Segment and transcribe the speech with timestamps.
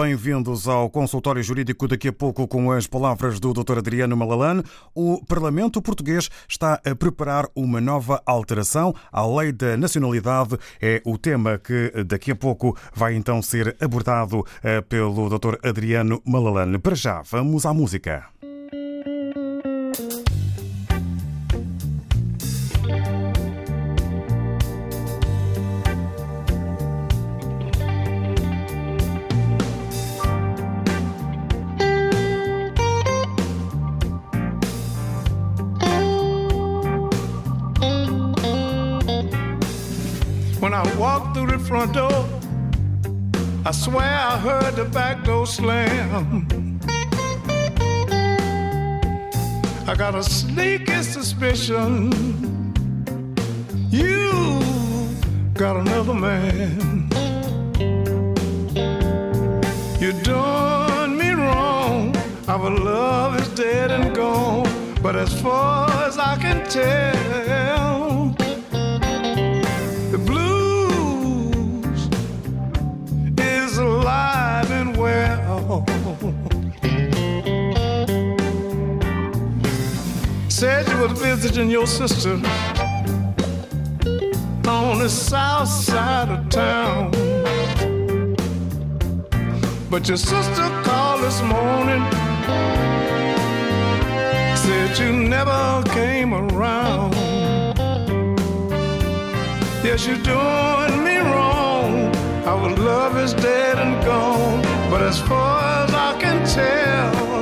[0.00, 1.88] Bem-vindos ao consultório jurídico.
[1.88, 3.78] Daqui a pouco, com as palavras do Dr.
[3.78, 4.62] Adriano Malalane,
[4.94, 10.56] o Parlamento Português está a preparar uma nova alteração à Lei da Nacionalidade.
[10.80, 15.56] É o tema que daqui a pouco vai então ser abordado eh, pelo Dr.
[15.66, 16.78] Adriano Malalane.
[16.78, 18.24] Para já, vamos à música.
[43.90, 46.46] Swear I heard the back door slam.
[49.86, 52.12] I got a sneaky suspicion
[53.90, 54.60] you
[55.54, 57.08] got another man.
[59.98, 62.14] You done me wrong.
[62.46, 64.68] Our love is dead and gone.
[65.02, 67.97] But as far as I can tell,
[80.58, 82.32] Said you were visiting your sister
[84.66, 87.12] on the south side of town.
[89.88, 92.02] But your sister called this morning,
[94.56, 97.14] said you never came around.
[99.84, 102.12] Yes, you're doing me wrong.
[102.46, 104.60] Our love is dead and gone.
[104.90, 107.37] But as far as I can tell,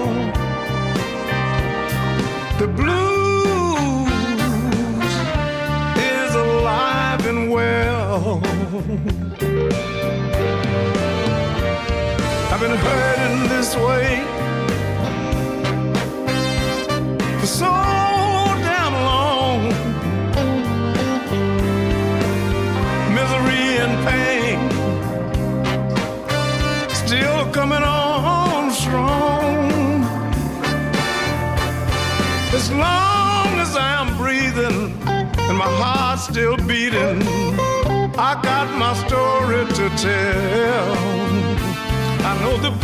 [8.77, 8.83] I've
[12.61, 14.36] been hurting this way
[38.79, 40.93] my story to tell.
[42.29, 42.76] I know the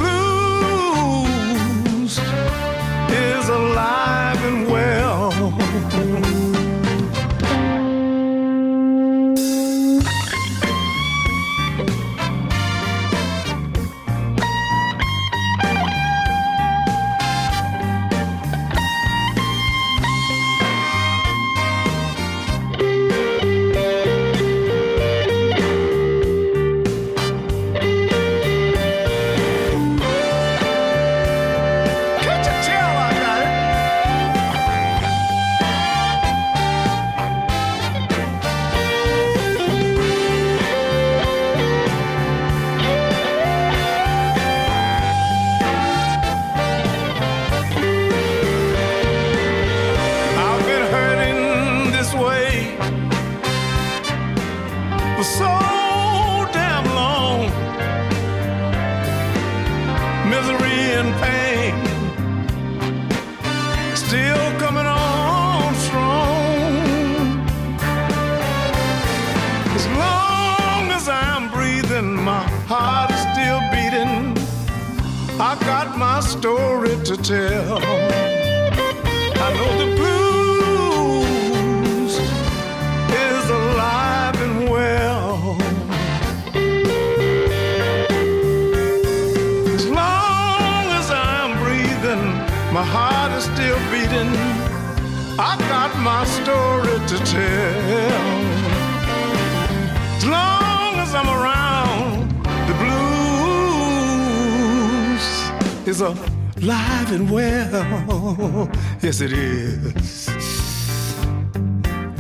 [109.03, 110.29] Yes, it is.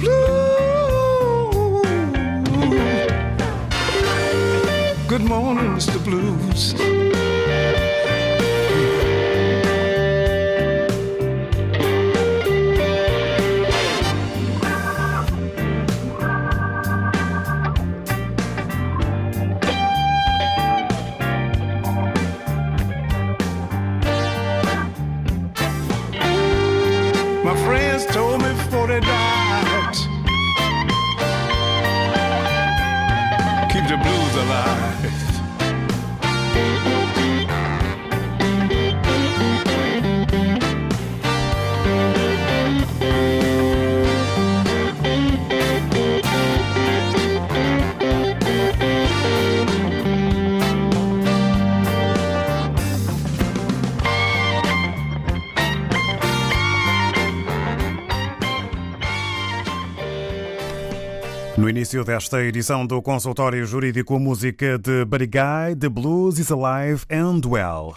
[0.00, 1.82] Blue.
[5.06, 6.05] Good morning, Mr.
[6.05, 7.12] Blues.
[61.93, 67.97] Início desta edição do consultório jurídico, música de Guy, The Blues is Alive and Well.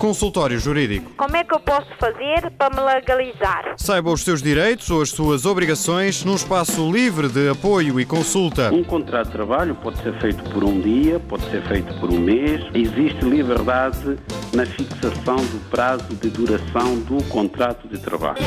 [0.00, 1.12] Consultório Jurídico.
[1.16, 3.74] Como é que eu posso fazer para me legalizar?
[3.76, 8.74] Saiba os seus direitos ou as suas obrigações num espaço livre de apoio e consulta.
[8.74, 12.18] Um contrato de trabalho pode ser feito por um dia, pode ser feito por um
[12.18, 12.60] mês.
[12.74, 14.18] Existe liberdade
[14.52, 18.42] na fixação do prazo de duração do contrato de trabalho.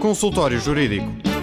[0.00, 1.33] Consultório Jurídico.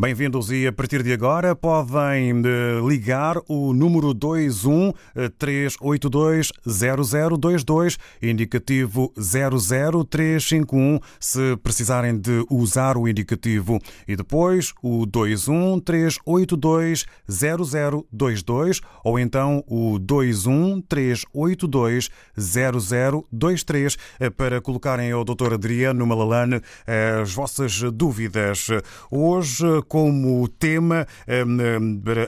[0.00, 4.94] Bem-vindos e a partir de agora podem eh, ligar o número 21
[5.36, 13.78] 382 0022, indicativo 00351, se precisarem de usar o indicativo.
[14.08, 22.08] E depois o 21 382 0022 ou então o 21 382
[22.38, 25.52] 0023 eh, para colocarem ao Dr.
[25.52, 28.68] Adriano Malalane eh, as vossas dúvidas.
[29.10, 31.04] Hoje, como tema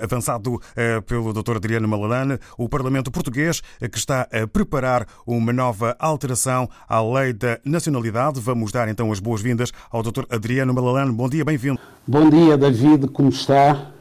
[0.02, 1.58] avançado eh, pelo Dr.
[1.58, 7.32] Adriano Malalane, o Parlamento Português eh, que está a preparar uma nova alteração à Lei
[7.32, 8.40] da Nacionalidade.
[8.40, 10.24] Vamos dar então as boas-vindas ao Dr.
[10.28, 11.12] Adriano Malalane.
[11.12, 11.78] Bom dia, bem-vindo.
[12.04, 13.92] Bom dia, David, como está?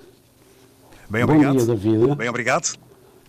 [1.08, 1.54] Bem, obrigado.
[1.54, 2.16] Bom dia, David.
[2.16, 2.76] Bem, obrigado.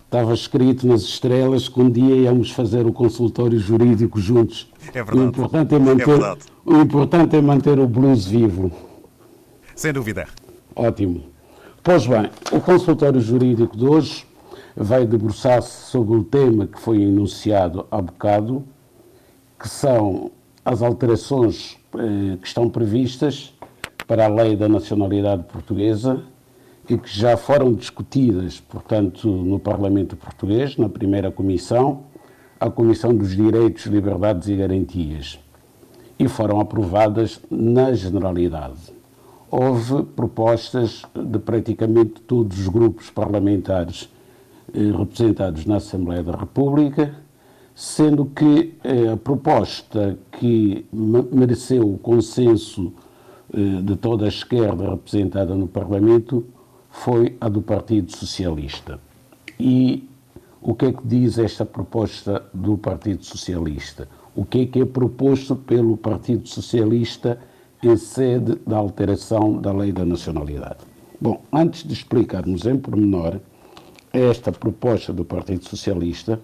[0.07, 4.73] Estava escrito nas estrelas que um dia íamos fazer o consultório jurídico juntos.
[4.95, 5.19] É verdade.
[5.19, 6.41] O importante é manter, É verdade.
[6.65, 8.92] o, importante é manter o blues vivo.
[9.75, 10.27] Sem dúvida.
[10.75, 11.25] Ótimo.
[11.83, 14.27] Pois bem, o consultório jurídico de hoje
[14.77, 18.65] vai debruçar-se sobre o tema que foi enunciado há bocado,
[19.59, 20.31] que são
[20.65, 23.53] as alterações eh, que estão previstas
[24.07, 26.23] para a lei da nacionalidade portuguesa
[26.89, 32.05] e que já foram discutidas, portanto, no Parlamento Português, na primeira comissão,
[32.61, 35.39] a Comissão dos Direitos, Liberdades e Garantias,
[36.19, 38.92] e foram aprovadas na generalidade
[39.53, 44.09] houve propostas de praticamente todos os grupos parlamentares
[44.73, 47.15] eh, representados na Assembleia da República,
[47.75, 52.95] sendo que eh, a proposta que mereceu o consenso
[53.53, 56.47] eh, de toda a esquerda representada no Parlamento
[56.89, 58.99] foi a do Partido Socialista.
[59.61, 60.09] E
[60.63, 64.09] o que é que diz esta proposta do Partido Socialista?
[64.35, 67.39] O que é que é proposto pelo Partido Socialista?
[67.83, 70.79] Em sede da alteração da lei da nacionalidade.
[71.21, 73.41] Bom, antes de explicarmos em pormenor
[74.13, 76.41] esta proposta do Partido Socialista,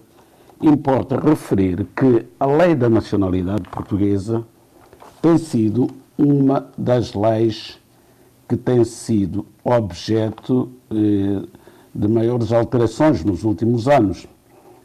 [0.61, 4.43] importa referir que a lei da nacionalidade portuguesa
[5.21, 7.79] tem sido uma das leis
[8.47, 11.47] que tem sido objeto eh,
[11.93, 14.27] de maiores alterações nos últimos anos.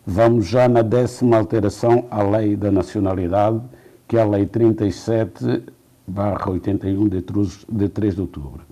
[0.06, 3.60] Vamos já na décima alteração à lei da nacionalidade,
[4.06, 5.62] que é a Lei 37
[6.06, 8.62] barra 81 de 3, de 3 de outubro.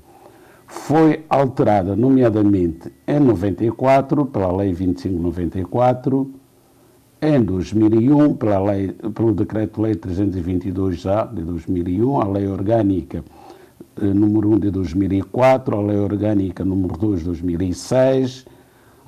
[0.67, 6.31] Foi alterada, nomeadamente, em 94, pela Lei 2594,
[7.21, 13.23] em 2001, pela lei, pelo Decreto-Lei 322-A de 2001, a Lei Orgânica
[14.01, 18.45] eh, número 1 de 2004, a Lei Orgânica número 2 de 2006,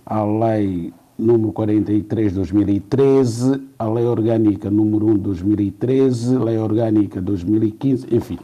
[0.06, 7.20] a Lei número 43 de 2013, a Lei Orgânica número 1 de 2013, Lei Orgânica
[7.20, 8.38] 2015, enfim,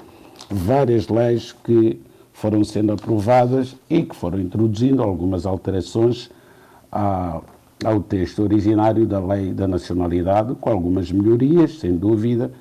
[0.49, 2.01] várias leis que
[2.33, 6.31] foram sendo aprovadas e que foram introduzindo algumas alterações
[6.91, 12.53] ao texto originário da Lei da Nacionalidade, com algumas melhorias, sem dúvida,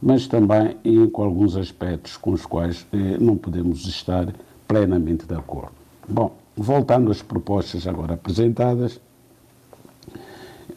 [0.00, 0.76] mas também
[1.12, 4.32] com alguns aspectos com os quais eh, não podemos estar
[4.66, 5.72] plenamente de acordo.
[6.08, 9.00] Bom, voltando às propostas agora apresentadas,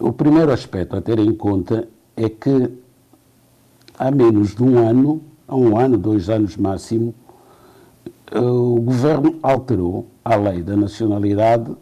[0.01, 2.69] o primeiro aspecto a ter em conta é que
[3.97, 7.13] há menos de um ano, há um ano, dois anos máximo,
[8.33, 11.75] o governo alterou a lei da nacionalidade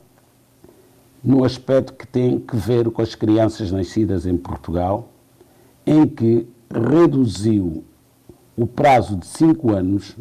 [1.23, 5.09] no aspecto que tem que ver com as crianças nascidas em Portugal,
[5.85, 7.83] em que reduziu
[8.57, 10.15] o prazo de cinco anos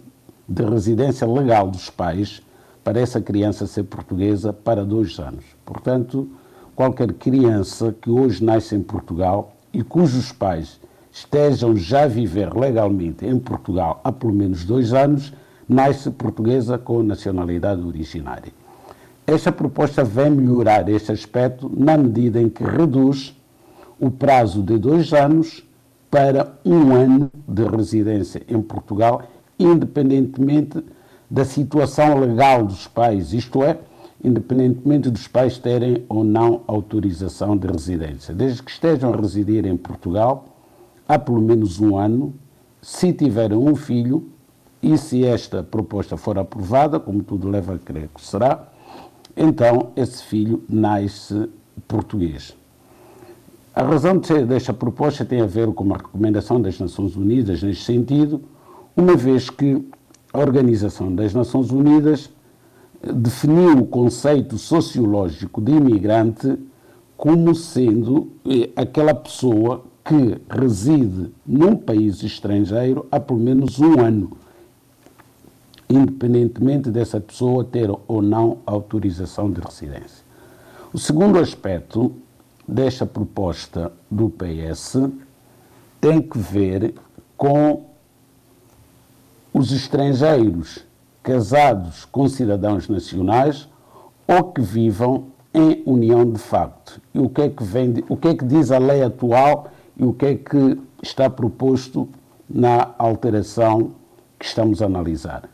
[0.48, 2.42] de residência legal dos pais
[2.84, 5.44] para essa criança ser portuguesa para dois anos.
[5.64, 6.28] Portanto,
[6.78, 10.80] qualquer criança que hoje nasce em Portugal e cujos pais
[11.10, 15.32] estejam já a viver legalmente em Portugal há pelo menos dois anos,
[15.68, 18.52] nasce portuguesa com nacionalidade originária.
[19.26, 23.36] esta proposta vem melhorar este aspecto na medida em que reduz
[23.98, 25.66] o prazo de dois anos
[26.08, 29.24] para um ano de residência em Portugal,
[29.58, 30.80] independentemente
[31.28, 33.80] da situação legal dos pais, isto é,
[34.22, 38.34] independentemente dos pais terem ou não autorização de residência.
[38.34, 40.44] Desde que estejam a residir em Portugal
[41.08, 42.34] há pelo menos um ano,
[42.82, 44.28] se tiverem um filho,
[44.82, 48.68] e se esta proposta for aprovada, como tudo leva a crer que será,
[49.36, 51.48] então esse filho nasce
[51.86, 52.56] português.
[53.74, 57.62] A razão de ser desta proposta tem a ver com uma recomendação das Nações Unidas
[57.62, 58.40] neste sentido,
[58.96, 59.84] uma vez que
[60.32, 62.30] a Organização das Nações Unidas
[63.02, 66.58] definiu o conceito sociológico de imigrante
[67.16, 74.36] como sendo eh, aquela pessoa que reside num país estrangeiro há pelo menos um ano,
[75.88, 80.24] independentemente dessa pessoa ter ou não autorização de residência.
[80.92, 82.12] O segundo aspecto
[82.66, 84.96] desta proposta do PS
[86.00, 86.94] tem que ver
[87.36, 87.84] com
[89.52, 90.87] os estrangeiros
[91.22, 93.68] casados com cidadãos nacionais
[94.26, 97.00] ou que vivam em união de facto.
[97.14, 100.04] E o que é que, vem, o que, é que diz a lei atual e
[100.04, 102.08] o que é que está proposto
[102.48, 103.92] na alteração
[104.38, 105.48] que estamos a analisar?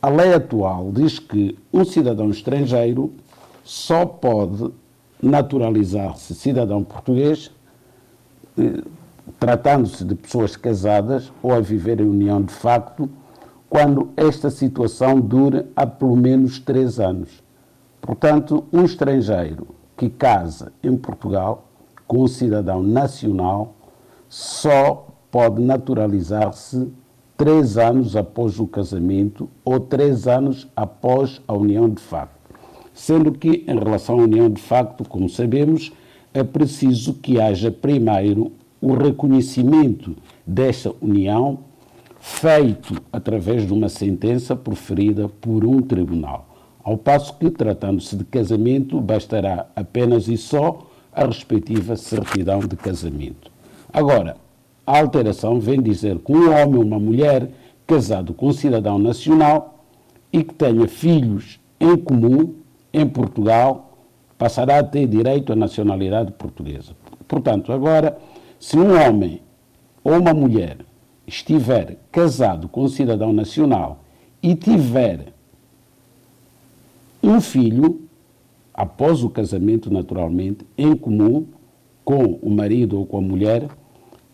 [0.00, 3.12] A lei atual diz que um cidadão estrangeiro
[3.64, 4.70] só pode
[5.22, 7.50] naturalizar-se cidadão português,
[8.58, 8.82] eh,
[9.40, 13.08] tratando-se de pessoas casadas ou a viver em união de facto,
[13.68, 17.42] quando esta situação dure há pelo menos três anos.
[18.00, 21.68] Portanto, um estrangeiro que casa em Portugal
[22.06, 23.74] com um cidadão nacional
[24.28, 26.92] só pode naturalizar-se
[27.36, 32.36] três anos após o casamento ou três anos após a união de facto
[32.96, 35.92] sendo que, em relação à união de facto, como sabemos,
[36.32, 41.58] é preciso que haja primeiro o reconhecimento dessa união
[42.28, 46.48] feito através de uma sentença proferida por um tribunal.
[46.82, 53.50] Ao passo que, tratando-se de casamento, bastará apenas e só a respectiva certidão de casamento.
[53.92, 54.36] Agora,
[54.84, 57.48] a alteração vem dizer que um homem ou uma mulher
[57.86, 59.84] casado com um cidadão nacional
[60.32, 62.54] e que tenha filhos em comum
[62.92, 63.98] em Portugal
[64.36, 66.92] passará a ter direito à nacionalidade portuguesa.
[67.28, 68.18] Portanto, agora,
[68.58, 69.40] se um homem
[70.02, 70.85] ou uma mulher
[71.26, 74.04] estiver casado com um cidadão nacional
[74.42, 75.32] e tiver
[77.22, 78.02] um filho,
[78.72, 81.46] após o casamento, naturalmente, em comum
[82.04, 83.68] com o marido ou com a mulher,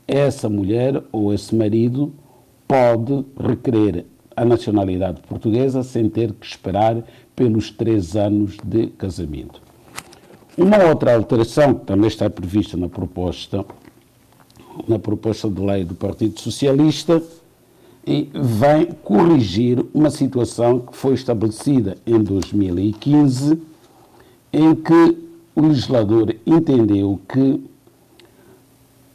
[0.06, 2.12] essa mulher ou esse marido
[2.68, 4.04] pode requerer
[4.36, 7.02] a nacionalidade portuguesa sem ter que esperar
[7.34, 9.62] pelos três anos de casamento.
[10.56, 13.64] Uma outra alteração que também está prevista na proposta,
[14.88, 17.22] na proposta de lei do Partido Socialista,
[18.04, 23.60] e vem corrigir uma situação que foi estabelecida em 2015,
[24.52, 25.18] em que
[25.54, 27.62] o legislador entendeu que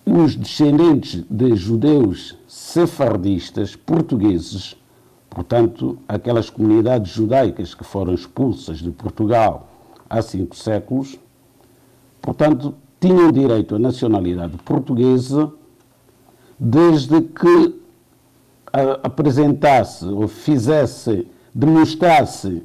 [0.06, 4.78] os descendentes de judeus sefardistas portugueses
[5.38, 9.70] Portanto, aquelas comunidades judaicas que foram expulsas de Portugal
[10.10, 11.20] há cinco séculos,
[12.20, 15.52] portanto, tinham direito à nacionalidade portuguesa
[16.60, 17.80] desde que
[19.04, 22.64] apresentasse ou fizesse, demonstrasse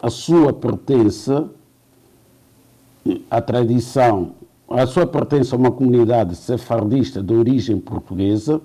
[0.00, 1.50] a sua pertença
[3.30, 4.32] à tradição,
[4.68, 8.60] a sua pertença a uma comunidade sefardista de origem portuguesa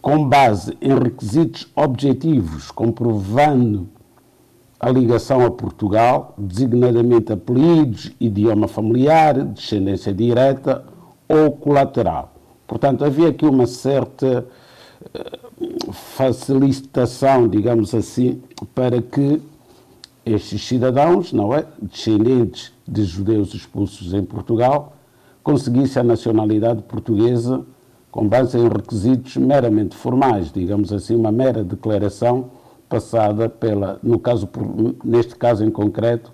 [0.00, 3.88] com base em requisitos objetivos, comprovando
[4.80, 10.82] a ligação a Portugal, designadamente apelidos, idioma familiar, descendência direta
[11.28, 12.32] ou colateral.
[12.66, 14.46] Portanto, havia aqui uma certa
[15.14, 15.38] eh,
[15.92, 18.40] facilitação, digamos assim,
[18.74, 19.42] para que
[20.24, 24.94] estes cidadãos, não é, descendentes de judeus expulsos em Portugal,
[25.42, 27.64] conseguissem a nacionalidade portuguesa
[28.10, 32.50] com base em requisitos meramente formais, digamos assim, uma mera declaração
[32.90, 34.48] passada pela, no caso,
[35.04, 36.32] neste caso em concreto,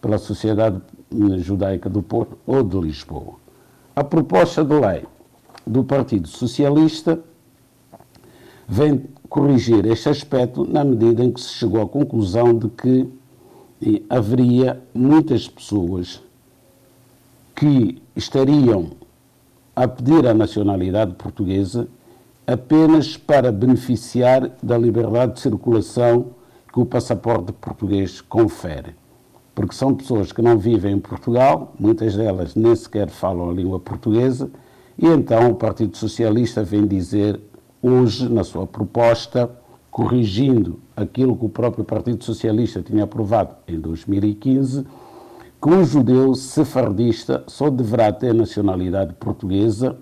[0.00, 0.80] pela Sociedade
[1.38, 3.34] Judaica do Porto ou de Lisboa.
[3.94, 5.04] A proposta de lei
[5.66, 7.18] do Partido Socialista
[8.68, 13.08] vem corrigir este aspecto na medida em que se chegou à conclusão de que
[14.08, 16.22] haveria muitas pessoas
[17.54, 18.92] que estariam
[19.74, 21.88] a pedir a nacionalidade portuguesa
[22.46, 26.28] apenas para beneficiar da liberdade de circulação
[26.72, 28.94] que o passaporte português confere.
[29.54, 33.80] Porque são pessoas que não vivem em Portugal, muitas delas nem sequer falam a língua
[33.80, 34.50] portuguesa,
[34.96, 37.40] e então o Partido Socialista vem dizer
[37.82, 39.50] hoje, na sua proposta,
[39.90, 44.86] corrigindo aquilo que o próprio Partido Socialista tinha aprovado em 2015,
[45.60, 49.96] que um judeu sefardista só deverá ter nacionalidade portuguesa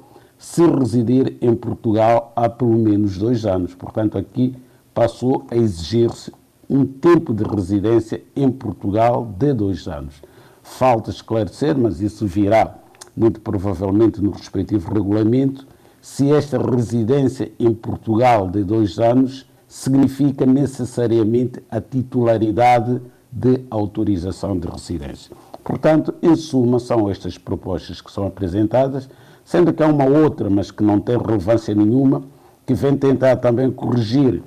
[0.45, 3.75] se residir em Portugal há pelo menos dois anos.
[3.75, 4.55] Portanto, aqui
[4.93, 6.31] passou a exigir-se
[6.69, 10.23] um tempo de residência em Portugal de dois anos.
[10.63, 12.75] Falta esclarecer, mas isso virá
[13.17, 15.67] muito provavelmente no respectivo regulamento,
[16.01, 23.01] se esta residência em Portugal de dois anos significa necessariamente a titularidade
[23.33, 25.35] de autorização de residência.
[25.65, 29.09] Portanto, em suma, são estas propostas que são apresentadas,
[29.45, 32.23] sendo que há uma outra, mas que não tem relevância nenhuma,
[32.67, 34.43] que vem tentar também corrigir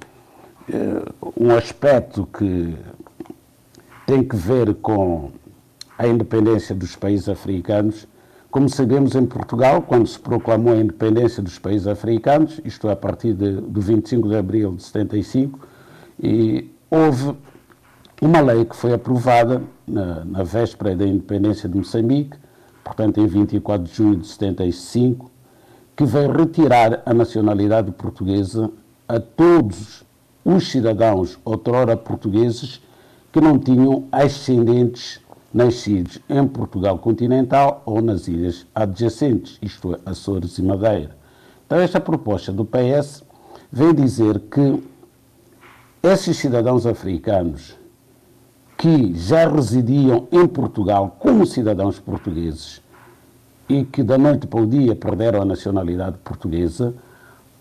[0.69, 1.01] eh,
[1.37, 2.75] um aspecto que
[4.05, 5.31] tem que ver com
[5.97, 8.07] a independência dos países africanos.
[8.49, 12.95] Como sabemos, em Portugal, quando se proclamou a independência dos países africanos, isto é, a
[12.95, 15.59] partir de, do 25 de abril de 75,
[16.21, 17.35] e houve
[18.21, 22.37] uma lei que foi aprovada na, na véspera da independência de Moçambique,
[22.87, 25.29] portanto, em 24 de junho de 75,
[25.95, 28.71] que veio retirar a nacionalidade portuguesa
[29.07, 30.03] a todos
[30.43, 32.81] os cidadãos outrora portugueses
[33.31, 35.19] que não tinham ascendentes
[35.53, 41.15] nascidos em Portugal continental ou nas ilhas adjacentes, isto é, Açores e Madeira.
[41.65, 43.23] Então, esta proposta do PS
[43.71, 44.81] vem dizer que
[46.01, 47.76] esses cidadãos africanos
[48.77, 52.81] que já residiam em Portugal como cidadãos portugueses
[53.67, 56.93] e que da noite para o dia perderam a nacionalidade portuguesa,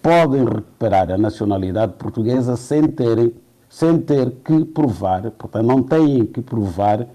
[0.02, 3.32] podem recuperar a nacionalidade portuguesa sem terem
[3.68, 7.06] sem ter que provar, portanto não têm que provar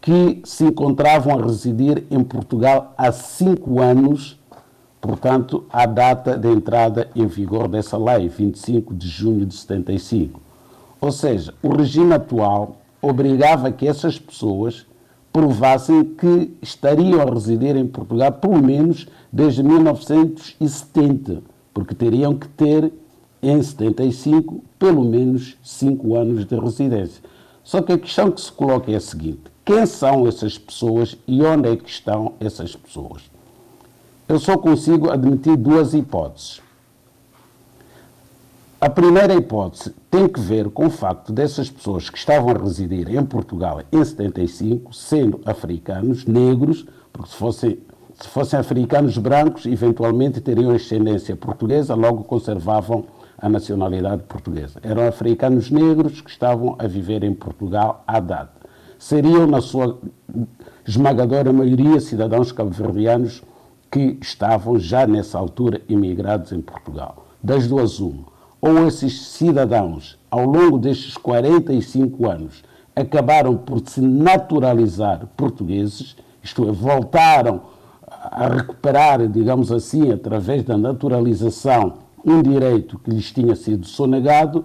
[0.00, 4.38] que se encontravam a residir em Portugal há cinco anos,
[5.00, 10.40] portanto, à data de entrada em vigor dessa lei, 25 de junho de 75.
[11.00, 14.86] Ou seja, o regime atual obrigava que essas pessoas
[15.32, 22.92] provassem que estariam a residir em Portugal pelo menos desde 1970, porque teriam que ter
[23.42, 27.22] em 75 pelo menos cinco anos de residência.
[27.62, 31.42] Só que a questão que se coloca é a seguinte: quem são essas pessoas e
[31.42, 33.22] onde é que estão essas pessoas?
[34.28, 36.60] Eu só consigo admitir duas hipóteses.
[38.80, 43.14] A primeira hipótese tem que ver com o facto dessas pessoas que estavam a residir
[43.14, 47.78] em Portugal em 75, sendo africanos, negros, porque se fossem,
[48.18, 53.04] se fossem africanos brancos, eventualmente teriam ascendência portuguesa, logo conservavam
[53.36, 54.80] a nacionalidade portuguesa.
[54.82, 58.60] Eram africanos negros que estavam a viver em Portugal à data
[59.00, 59.98] seriam, na sua
[60.86, 63.42] esmagadora maioria, cidadãos cabo-verdianos
[63.90, 67.26] que estavam já nessa altura imigrados em Portugal.
[67.42, 68.26] Das duas, uma.
[68.60, 72.62] Ou esses cidadãos, ao longo destes 45 anos,
[72.94, 77.62] acabaram por se naturalizar portugueses, isto é, voltaram
[78.06, 81.94] a recuperar, digamos assim, através da naturalização,
[82.24, 84.64] um direito que lhes tinha sido sonegado,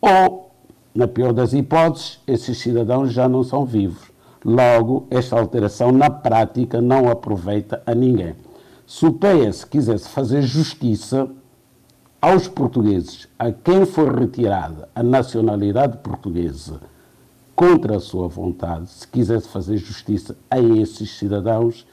[0.00, 0.50] ou
[0.94, 4.10] na pior das hipóteses, esses cidadãos já não são vivos.
[4.44, 8.34] Logo, esta alteração na prática não aproveita a ninguém.
[8.86, 11.28] Se o PS quisesse fazer justiça
[12.20, 16.80] aos portugueses, a quem foi retirada a nacionalidade portuguesa
[17.56, 21.86] contra a sua vontade, se quisesse fazer justiça a esses cidadãos,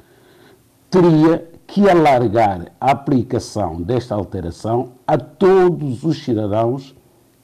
[0.89, 6.95] teria que alargar a aplicação desta alteração a todos os cidadãos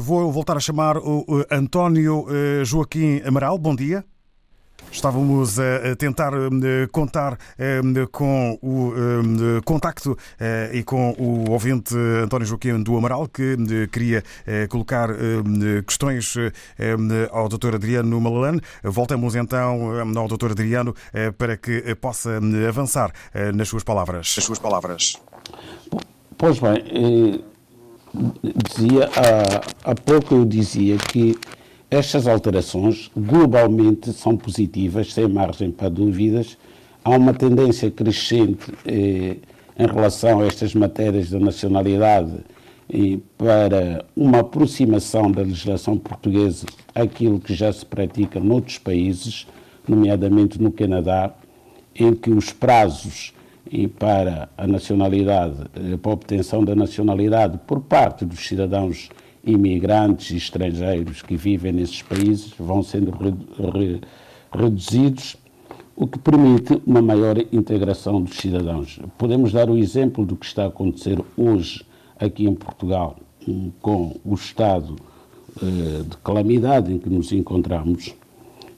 [0.00, 2.26] Vou voltar a chamar o António
[2.64, 3.58] Joaquim Amaral.
[3.58, 4.04] Bom dia.
[4.94, 6.32] Estávamos a tentar
[6.92, 7.36] contar
[8.12, 8.92] com o
[9.64, 10.16] contacto
[10.72, 13.56] e com o ouvinte António Joaquim do Amaral, que
[13.88, 14.22] queria
[14.70, 15.10] colocar
[15.84, 16.36] questões
[17.32, 17.74] ao Dr.
[17.74, 18.60] Adriano Malalane.
[18.84, 20.52] Voltamos então ao Dr.
[20.52, 20.94] Adriano
[21.36, 23.12] para que possa avançar
[23.52, 24.36] nas suas palavras.
[24.38, 25.16] As suas palavras.
[26.38, 27.44] Pois bem,
[28.44, 31.36] dizia há, há pouco eu dizia que
[31.90, 36.58] estas alterações globalmente são positivas, sem margem para dúvidas.
[37.04, 39.36] Há uma tendência crescente eh,
[39.78, 42.32] em relação a estas matérias da nacionalidade
[42.88, 49.46] e para uma aproximação da legislação portuguesa àquilo que já se pratica noutros países,
[49.86, 51.34] nomeadamente no Canadá,
[51.94, 53.32] em que os prazos
[53.98, 59.10] para a nacionalidade, eh, para a obtenção da nacionalidade por parte dos cidadãos
[59.46, 63.34] imigrantes e estrangeiros que vivem nesses países vão sendo re,
[63.72, 64.00] re,
[64.52, 65.36] reduzidos,
[65.96, 68.98] o que permite uma maior integração dos cidadãos.
[69.16, 71.84] Podemos dar o exemplo do que está a acontecer hoje
[72.18, 73.16] aqui em Portugal
[73.80, 74.96] com o estado
[75.62, 78.14] eh, de calamidade em que nos encontramos.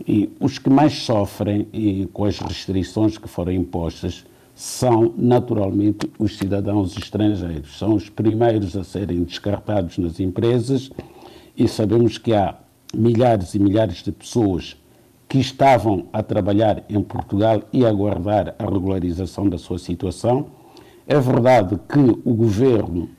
[0.06, 4.24] E os que mais sofrem e, com as restrições que foram impostas
[4.56, 7.78] são naturalmente os cidadãos estrangeiros.
[7.78, 10.90] São os primeiros a serem descartados nas empresas
[11.54, 12.54] e sabemos que há
[12.94, 14.74] milhares e milhares de pessoas
[15.28, 20.46] que estavam a trabalhar em Portugal e a aguardar a regularização da sua situação.
[21.06, 23.10] É verdade que o governo,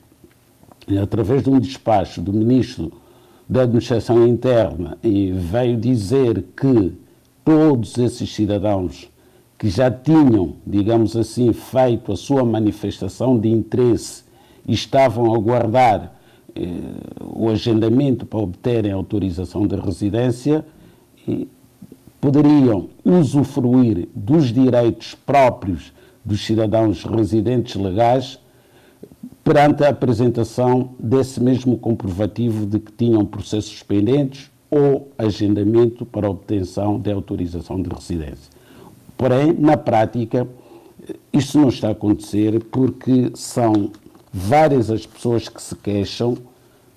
[0.99, 2.91] através de um despacho do ministro
[3.47, 6.93] da Administração Interna, veio dizer que
[7.45, 9.07] todos esses cidadãos
[9.57, 14.23] que já tinham, digamos assim, feito a sua manifestação de interesse
[14.67, 16.19] e estavam a guardar
[16.55, 16.61] eh,
[17.23, 20.63] o agendamento para obterem autorização de residência,
[22.21, 25.93] poderiam usufruir dos direitos próprios
[26.23, 28.39] dos cidadãos residentes legais
[29.43, 36.99] perante a apresentação desse mesmo comprovativo de que tinham processos pendentes ou agendamento para obtenção
[36.99, 38.56] de autorização de residência.
[39.17, 40.47] Porém, na prática,
[41.33, 43.91] isto não está a acontecer porque são
[44.31, 46.37] várias as pessoas que se queixam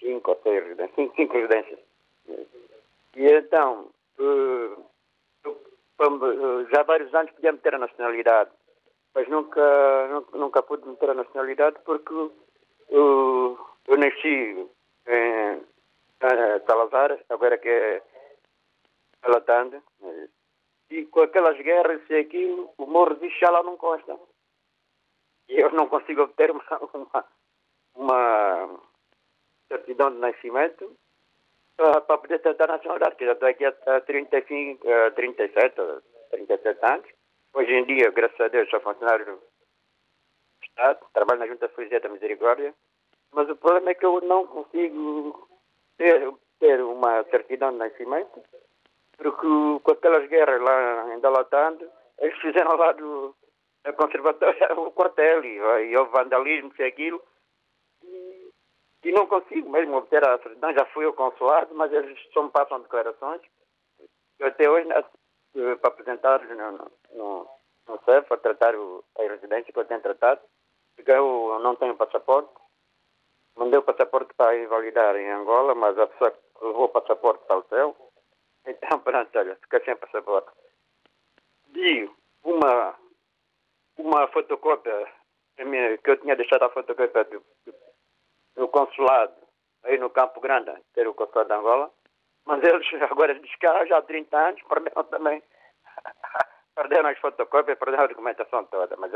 [0.00, 1.78] cinco ou seis residências, cinco, cinco residências.
[3.16, 3.88] E então,
[4.18, 4.84] uh,
[6.70, 8.50] já há vários anos podia meter a nacionalidade,
[9.14, 12.12] mas nunca, nunca, nunca pude meter a nacionalidade porque
[12.90, 14.68] eu, eu nasci
[15.06, 15.62] em
[16.66, 18.02] Salazar, agora que é
[19.22, 19.82] Alatanda,
[20.90, 24.18] e com aquelas guerras e aquilo, o morro de Xalá não consta.
[25.48, 27.24] E eu não consigo obter uma, uma,
[27.94, 28.80] uma
[29.68, 34.86] certidão de nascimento uh, para poder tentar a nacionalidade, que já estou aqui há 35,
[34.86, 35.74] uh, 37,
[36.30, 37.17] 37 anos.
[37.58, 39.42] Hoje em dia, graças a Deus, sou funcionário do
[40.62, 42.72] Estado, trabalho na Junta de Freguesia da Misericórdia,
[43.32, 45.48] mas o problema é que eu não consigo
[45.96, 48.40] ter, ter uma certidão de nascimento,
[49.16, 49.44] porque
[49.82, 51.84] com aquelas guerras lá em Dalatando,
[52.20, 53.34] eles fizeram lá do
[53.96, 55.56] conservatório o quartel e,
[55.90, 57.20] e houve vandalismo, e aquilo,
[58.04, 58.52] e,
[59.02, 60.72] e, não consigo mesmo obter a certidão.
[60.74, 63.42] Já fui ao consulado, mas eles só me passam declarações.
[64.38, 64.88] Eu até hoje,
[65.80, 67.48] para apresentar no, no,
[67.88, 70.40] no CEF, para tratar o, a residência que eu tenho tratado,
[70.94, 72.52] porque eu não tenho passaporte.
[73.56, 77.64] Mandei o passaporte para invalidar em Angola, mas a pessoa levou o passaporte para o
[77.68, 77.96] céu.
[78.66, 80.50] Então, pronto, olha, fica sem passaporte.
[81.68, 82.10] De
[82.44, 82.94] uma,
[83.96, 85.12] uma fotocópia
[85.56, 87.44] que eu tinha deixado a fotocópia do,
[88.54, 89.34] do consulado
[89.82, 91.90] aí no Campo Grande, que era o consulado de Angola,
[92.48, 95.42] mas eles agora descaram já há 30 anos, perderam também,
[96.74, 99.12] perderam as fotocópias, perderam a documentação toda, mas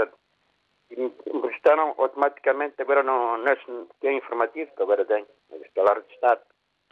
[1.57, 3.65] estão automaticamente agora no, nesse,
[3.99, 6.43] que é informativo, que agora tem, escalar de Estado.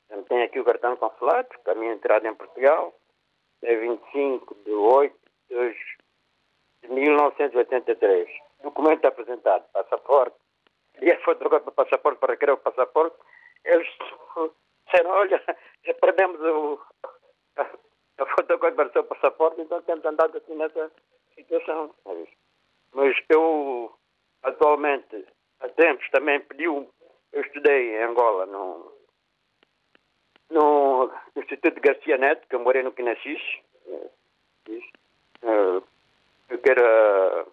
[0.07, 2.95] Então, tem aqui o cartão consulado, que a minha entrada em Portugal
[3.61, 5.15] é 25 de 8
[5.51, 8.31] de 1983.
[8.63, 10.37] Documento apresentado, passaporte,
[11.03, 13.17] e a fotografia do passaporte para requerer o passaporte,
[13.63, 13.87] eles
[14.91, 15.43] disseram, olha,
[15.85, 16.81] já perdemos o,
[17.57, 20.91] a, a fotocópia para o seu passaporte, então temos andado assim nessa
[21.35, 21.95] situação.
[22.93, 23.95] Mas eu,
[24.43, 25.27] atualmente,
[25.61, 26.89] há tempos também pedi um,
[27.33, 28.93] eu estudei em Angola no,
[30.51, 33.41] no Instituto Garcia Neto, que eu morei no Quinassis,
[33.87, 34.11] eh,
[36.63, 37.47] que era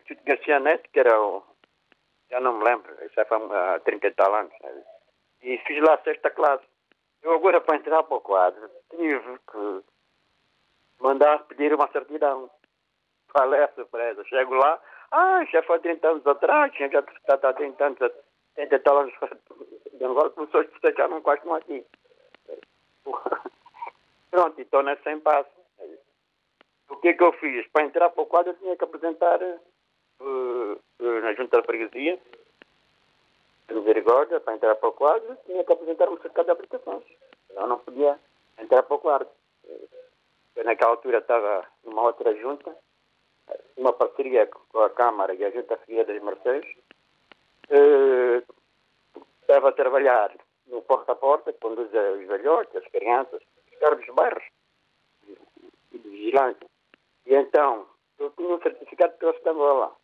[0.00, 1.44] Instituto Garcia Neto, que era o,
[2.30, 4.52] já não me lembro, isso é há 30 e tal anos,
[5.42, 6.64] e fiz lá a sexta classe.
[7.22, 9.84] Eu agora, para entrar para o quadro, tive que
[11.00, 12.50] mandar pedir uma certidão.
[13.32, 14.24] Qual é a surpresa?
[14.24, 17.98] Chego lá, ah, já foi 30 anos atrás, já estado há 30 anos,
[18.54, 19.14] 30 e tal anos
[19.92, 21.84] de Angola, pessoas que já não gostam aqui.
[24.30, 25.50] Pronto, então nessa impasse.
[26.90, 27.66] O que é que eu fiz?
[27.68, 29.60] Para entrar para o quadro eu tinha que apresentar uh,
[30.22, 32.18] uh, na junta de freguesia,
[33.74, 37.04] misericórdia, para entrar para o quadro, tinha que apresentar um certificado de habilitações.
[37.50, 38.18] Eu não podia
[38.58, 39.28] entrar para o quadro.
[40.56, 42.74] Eu naquela altura estava numa outra junta,
[43.76, 46.64] uma parceria com a Câmara e a Junta Fria das Mercês.
[47.70, 48.42] Uh,
[49.40, 50.34] estava a trabalhar
[50.66, 54.44] no porta a porta, que conduz os velhotes, as crianças, os carros dos bairros
[55.92, 56.66] e de vigilância.
[57.26, 57.86] E então,
[58.18, 59.94] eu tinha um certificado de trouxe de Angola.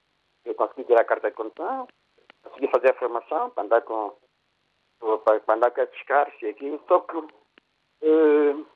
[0.45, 1.89] Eu consegui tirar a carta de condução,
[2.55, 4.17] consegui fazer a formação para andar com
[5.25, 8.67] para andar com esses carros e aquilo, só que uh,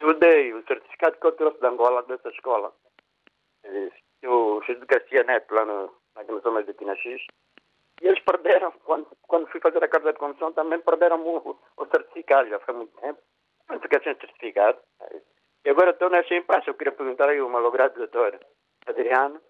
[0.00, 2.72] eu dei o certificado que eu trouxe de Angola dessa escola.
[4.22, 7.26] Eu fiz de Garcia Neto lá no, na zona de Tinaxis
[8.02, 11.86] e eles perderam, quando, quando fui fazer a carta de condução, também perderam o, o
[11.86, 13.18] certificado, já foi muito tempo.
[13.68, 14.78] Não fiquei sem certificado.
[15.64, 16.68] E agora estou nessa impasse.
[16.68, 18.38] Eu queria perguntar aí o malogrado doutor
[18.86, 19.40] Adriano,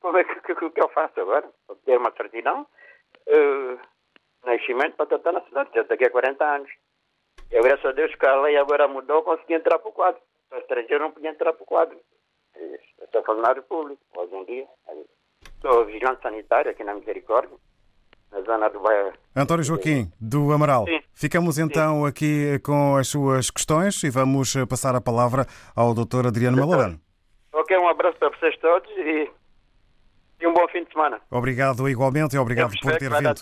[0.00, 1.50] como é que, que, que, eu faço agora?
[1.66, 2.66] Vou ter uma certidão,
[3.28, 3.78] uh,
[4.44, 6.70] nascimento para tratar na cidade, daqui a 40 anos.
[7.50, 10.20] E graças a Deus que a lei agora mudou, consegui entrar para o quadro.
[10.52, 11.98] O estrangeiro não podia entrar para o quadro.
[12.54, 14.66] Eu sou funcionário público, hoje em dia.
[15.60, 17.56] Sou vigilante sanitário aqui na Misericórdia
[18.32, 19.12] na zona do bairro.
[19.34, 20.84] António Joaquim, do Amaral.
[20.86, 21.00] Sim.
[21.14, 22.06] Ficamos então Sim.
[22.06, 26.26] aqui com as suas questões e vamos passar a palavra ao Dr.
[26.26, 27.00] Adriano Malalano.
[27.52, 29.30] Ok, um abraço para vocês todos e,
[30.46, 31.18] e um bom fim de semana.
[31.30, 33.34] Obrigado igualmente e obrigado por ter vindo.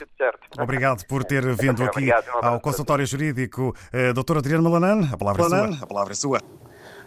[0.59, 3.75] Obrigado por ter vindo aqui obrigado, um ao consultório jurídico.
[3.93, 4.39] Uh, Dr.
[4.39, 5.83] Adriano Malanan, a palavra é sua.
[5.83, 6.39] A palavra é sua.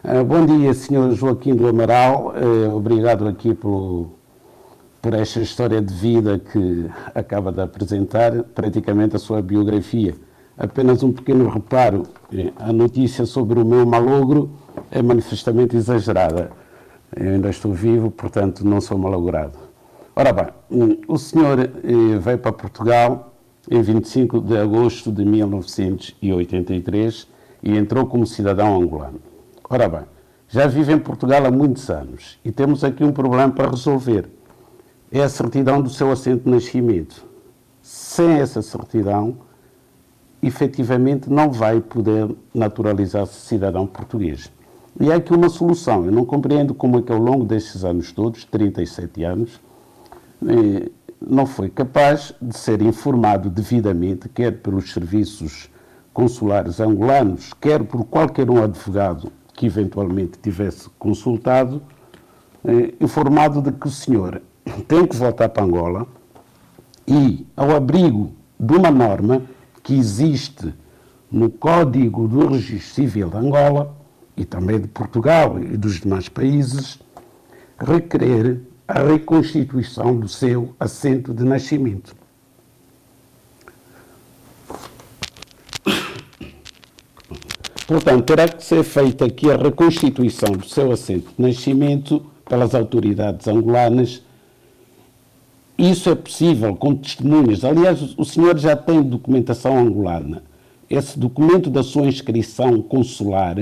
[0.03, 1.13] Uh, bom dia, Sr.
[1.15, 2.33] Joaquim do Amaral.
[2.36, 4.15] Uh, obrigado aqui pelo
[5.01, 10.15] por esta história de vida que acaba de apresentar, praticamente a sua biografia.
[10.57, 12.03] Apenas um pequeno reparo:
[12.57, 14.51] a notícia sobre o meu malogro
[14.91, 16.51] é manifestamente exagerada.
[17.15, 19.66] Eu ainda estou vivo, portanto não sou malogrado.
[20.19, 20.47] Ora bem,
[21.08, 21.69] o senhor eh,
[22.19, 23.36] veio para Portugal
[23.69, 27.27] em 25 de agosto de 1983
[27.62, 29.19] e entrou como cidadão angolano.
[29.69, 30.01] Ora bem,
[30.49, 34.27] já vive em Portugal há muitos anos e temos aqui um problema para resolver
[35.12, 37.23] é a certidão do seu assento de nascimento.
[37.84, 39.38] Sem essa certidão,
[40.41, 44.51] efetivamente não vai poder naturalizar-se cidadão português.
[44.99, 46.06] E há aqui uma solução.
[46.06, 49.66] Eu não compreendo como é que ao longo destes anos todos, 37 anos,
[51.19, 55.69] não foi capaz de ser informado devidamente, quer pelos serviços
[56.13, 61.82] consulares angolanos, quer por qualquer um advogado que eventualmente tivesse consultado,
[62.63, 64.41] eh, informado de que o senhor
[64.88, 66.08] tem que voltar para Angola
[67.08, 69.41] e, ao abrigo de uma norma
[69.84, 70.73] que existe
[71.32, 73.95] no Código do Registro Civil de Angola
[74.36, 77.00] e também de Portugal e dos demais países,
[77.80, 82.15] requerer a reconstituição do seu assento de nascimento.
[87.86, 93.47] Portanto, terá que ser feita aqui a reconstituição do seu assento de nascimento pelas autoridades
[93.47, 94.21] angolanas.
[95.78, 97.63] Isso é possível com testemunhas.
[97.63, 100.43] Aliás, o senhor já tem documentação angolana.
[100.89, 103.56] Esse documento da sua inscrição consular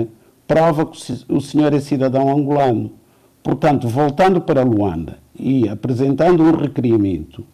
[0.48, 2.94] prova que o senhor é cidadão angolano.
[3.45, 7.45] Portanto, voltando para Luanda e apresentando um requerimento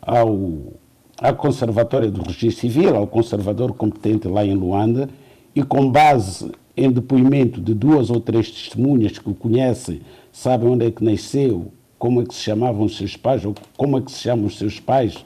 [0.00, 0.72] ao,
[1.18, 5.10] à Conservatória do Registro Civil, ao conservador competente lá em Luanda,
[5.52, 10.86] e com base em depoimento de duas ou três testemunhas que o conhecem, sabem onde
[10.86, 14.12] é que nasceu, como é que se chamavam os seus pais, ou como é que
[14.12, 15.24] se chamam os seus pais,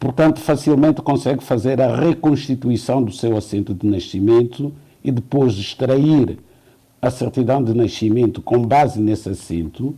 [0.00, 4.72] portanto, facilmente consegue fazer a reconstituição do seu assento de nascimento
[5.04, 6.36] e depois extrair
[7.06, 9.94] a certidão de nascimento com base nesse assento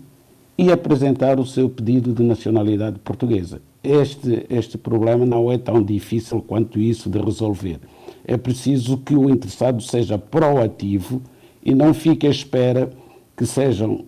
[0.59, 3.61] e apresentar o seu pedido de nacionalidade portuguesa.
[3.83, 7.79] Este, este problema não é tão difícil quanto isso de resolver
[8.27, 11.23] é preciso que o interessado seja proativo
[11.65, 12.91] e não fique à espera
[13.37, 14.05] que sejam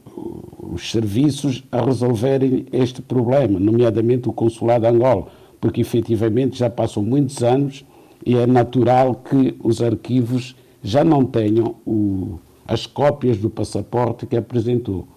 [0.59, 5.29] os serviços a resolverem este problema, nomeadamente o Consulado de Angola,
[5.61, 7.85] porque efetivamente já passam muitos anos
[8.27, 14.37] e é natural que os arquivos já não tenham o, as cópias do passaporte que
[14.37, 15.09] apresentou.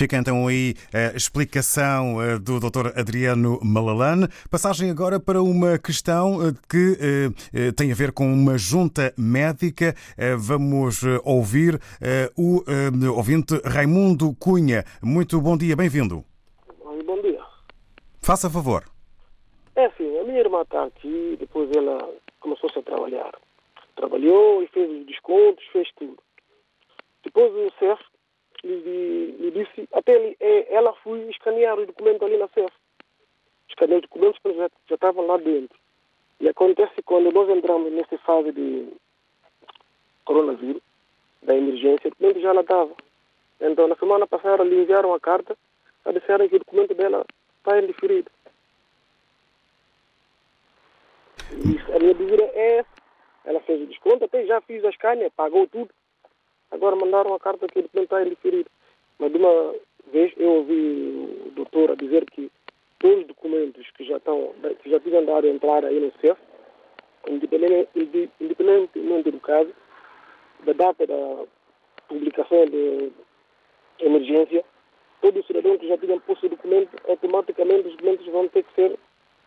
[0.00, 2.98] Fica então aí a explicação eh, do Dr.
[2.98, 4.28] Adriano Malalane.
[4.50, 6.96] Passagem agora para uma questão eh, que
[7.52, 9.94] eh, tem a ver com uma junta médica.
[10.38, 11.78] Vamos ouvir
[12.34, 12.64] o
[13.14, 14.84] ouvinte Raimundo Cunha.
[15.02, 16.24] Muito bom dia, bem-vindo.
[17.04, 17.42] Bom dia.
[18.22, 18.84] Faça favor.
[19.76, 21.98] É assim, a minha irmã está aqui, depois ela
[22.40, 23.32] começou-se a trabalhar.
[24.00, 26.16] Trabalhou e fez os descontos, fez tudo.
[27.22, 28.02] Depois o CEF
[28.64, 32.72] lhe, lhe disse, até ele, é, ela foi escanear o documento ali na CEF.
[33.68, 35.78] Escaneou os documentos porque já, já estavam lá dentro.
[36.40, 38.88] E acontece quando nós entramos nessa fase de
[40.24, 40.80] coronavírus,
[41.42, 42.94] da emergência, o documento já lá estava.
[43.60, 45.54] Então, na semana passada, lhe enviaram a carta,
[46.06, 47.26] a disseram que o documento dela
[47.58, 48.30] está indiferido.
[51.52, 52.82] E a minha dúvida é.
[53.44, 55.90] Ela fez o desconto, até já fiz a escânia, pagou tudo.
[56.70, 58.70] Agora mandaram a carta que ele não está indiferido.
[59.18, 59.74] Mas de uma
[60.12, 62.50] vez eu ouvi o doutor a dizer que
[62.98, 66.38] todos os documentos que já estão, que já tinham dado entrada aí no CEF,
[67.28, 69.72] independentemente, do caso,
[70.64, 71.44] da data da
[72.08, 73.12] publicação de
[73.98, 74.64] emergência,
[75.20, 78.98] todo cidadão que já tinha posto o documento, automaticamente os documentos vão ter que ser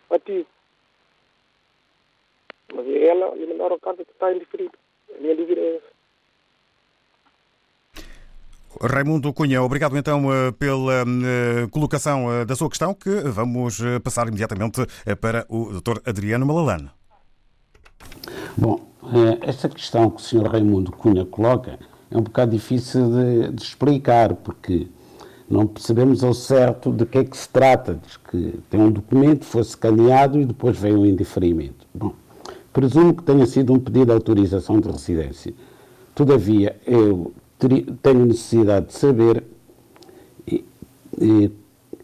[0.09, 0.52] ativos.
[2.73, 4.73] Mas ela lhe mandaram a carta que está indiferido.
[5.15, 5.93] A minha dúvida é essa.
[8.81, 14.27] Raimundo Cunha, obrigado então eh, pela eh, colocação eh, da sua questão, que vamos passar
[14.27, 14.81] imediatamente
[15.21, 15.99] para o Dr.
[16.05, 16.89] Adriano Malalane.
[18.57, 18.81] Bom,
[19.41, 20.47] esta questão que o Sr.
[20.47, 21.79] Raimundo Cunha coloca
[22.11, 24.87] é um bocado difícil de, de, explicar, porque
[25.49, 27.95] não percebemos ao certo de que é que se trata.
[27.95, 31.87] Diz que tem um documento, foi escaneado e depois veio um indeferimento.
[31.93, 32.13] Bom,
[32.73, 35.53] presumo que tenha sido um pedido de autorização de residência.
[36.15, 37.31] Todavia, eu
[38.01, 39.43] tenho necessidade de saber
[40.47, 40.65] e,
[41.21, 41.51] e,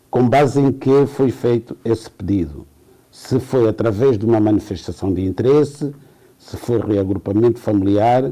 [0.09, 2.65] com base em que foi feito esse pedido.
[3.11, 5.93] Se foi através de uma manifestação de interesse,
[6.37, 8.31] se foi reagrupamento familiar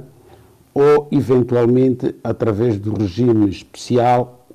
[0.73, 4.47] ou, eventualmente, através do regime especial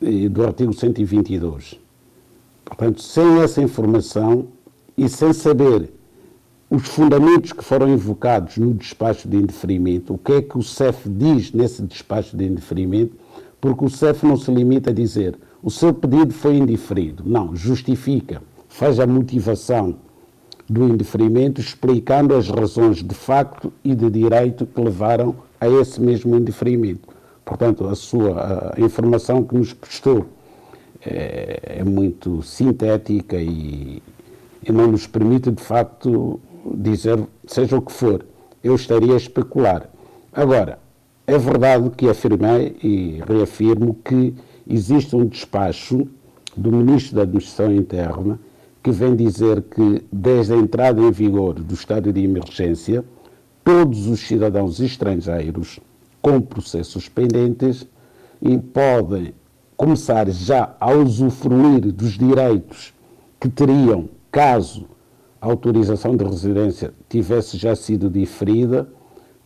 [0.00, 1.80] eh, do artigo 122.
[2.64, 4.48] Portanto, sem essa informação
[4.96, 5.90] e sem saber
[6.70, 11.08] os fundamentos que foram invocados no despacho de indeferimento, o que é que o CEF
[11.08, 13.16] diz nesse despacho de indeferimento,
[13.60, 17.22] porque o CEF não se limita a dizer o seu pedido foi indiferido.
[17.24, 19.96] Não, justifica, faz a motivação
[20.68, 26.36] do indeferimento, explicando as razões de facto e de direito que levaram a esse mesmo
[26.36, 27.08] indeferimento.
[27.46, 30.26] Portanto, a sua a informação que nos prestou
[31.00, 34.02] é, é muito sintética e,
[34.62, 36.38] e não nos permite, de facto,
[36.76, 38.24] dizer, seja o que for,
[38.62, 39.88] eu estaria a especular.
[40.32, 40.78] Agora,
[41.26, 44.34] é verdade que afirmei e reafirmo que
[44.68, 46.06] existe um despacho
[46.56, 48.38] do Ministro da Administração Interna
[48.82, 53.02] que vem dizer que, desde a entrada em vigor do estado de emergência,
[53.64, 55.80] todos os cidadãos estrangeiros
[56.20, 57.86] com processos pendentes
[58.42, 59.32] e podem
[59.76, 62.92] começar já a usufruir dos direitos
[63.40, 64.86] que teriam caso
[65.44, 68.88] autorização de residência tivesse já sido diferida,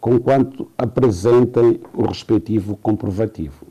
[0.01, 3.67] conquanto apresentem o respectivo comprovativo.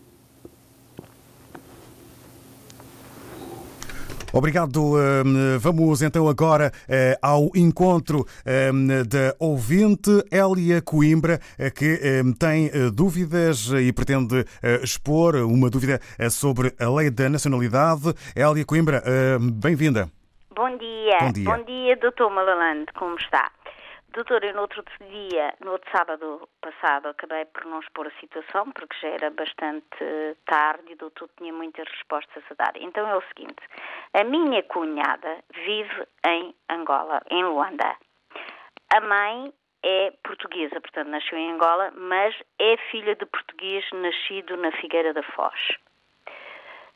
[4.33, 4.95] Obrigado.
[4.95, 8.27] Hum, vamos então agora eh, ao encontro
[8.73, 14.45] hum, da ouvinte Hélia Coimbra, eh, que hum, tem eh, dúvidas e pretende
[14.83, 15.99] expor uma dúvida
[16.29, 18.13] sobre a lei da nacionalidade.
[18.35, 19.01] Hélia Coimbra,
[19.39, 20.16] bem-vinda.
[20.57, 21.19] Bom dia.
[21.21, 21.43] Bom dia.
[21.45, 23.51] Bom dia, doutor Malalande, como está?
[24.09, 28.71] Doutor, eu no outro dia, no outro sábado passado, acabei por não expor a situação,
[28.71, 29.85] porque já era bastante
[30.47, 32.71] tarde e o doutor tinha muitas respostas a dar.
[32.77, 33.61] Então é o seguinte:
[34.15, 37.95] a minha cunhada vive em Angola, em Luanda.
[38.95, 39.53] A mãe
[39.83, 45.21] é portuguesa, portanto nasceu em Angola, mas é filha de português nascido na Figueira da
[45.21, 45.77] Foz.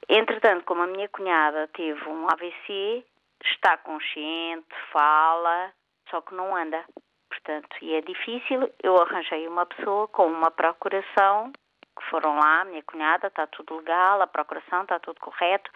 [0.09, 3.05] Entretanto, como a minha cunhada teve um AVC,
[3.47, 5.71] está consciente, fala,
[6.09, 6.83] só que não anda
[7.31, 8.69] portanto, e é difícil.
[8.83, 11.51] Eu arranjei uma pessoa com uma procuração,
[11.97, 15.71] que foram lá, minha cunhada, está tudo legal, a procuração está tudo correto,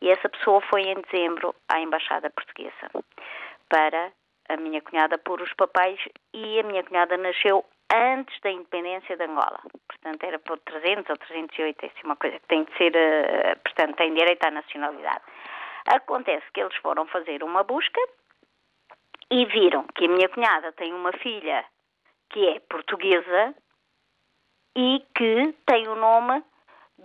[0.00, 2.90] e essa pessoa foi em dezembro à Embaixada Portuguesa
[3.68, 4.12] para
[4.48, 5.98] a minha cunhada pôr os papéis
[6.34, 9.60] e a minha cunhada nasceu antes da independência de Angola.
[9.86, 13.54] Portanto, era por 300 ou 308, é assim uma coisa que tem de ser, eh,
[13.56, 15.22] portanto, tem direito à nacionalidade.
[15.86, 18.00] Acontece que eles foram fazer uma busca
[19.30, 21.64] e viram que a minha cunhada tem uma filha
[22.30, 23.54] que é portuguesa
[24.76, 26.42] e que tem o nome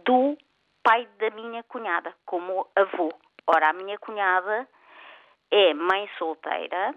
[0.06, 0.38] do
[0.84, 3.12] pai da minha cunhada, como avô.
[3.46, 4.68] Ora, a minha cunhada
[5.52, 6.96] é mãe solteira,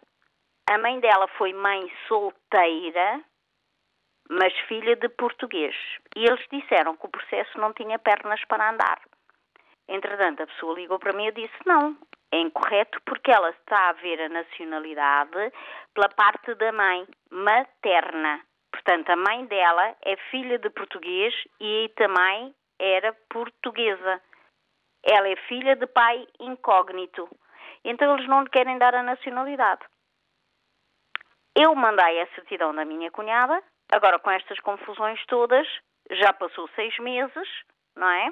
[0.69, 3.21] a mãe dela foi mãe solteira,
[4.29, 5.75] mas filha de português.
[6.15, 9.01] E eles disseram que o processo não tinha pernas para andar.
[9.91, 11.99] Entretanto, a pessoa ligou para mim e disse: não,
[12.33, 15.53] é incorreto porque ela está a ver a nacionalidade
[15.93, 18.41] pela parte da mãe materna.
[18.71, 24.23] Portanto, a mãe dela é filha de português e também era portuguesa.
[25.03, 27.29] Ela é filha de pai incógnito.
[27.85, 29.85] Então eles não lhe querem dar a nacionalidade.
[31.57, 33.61] Eu mandei a certidão da minha cunhada,
[33.93, 35.67] agora com estas confusões todas,
[36.13, 37.49] já passou seis meses,
[37.97, 38.31] não é?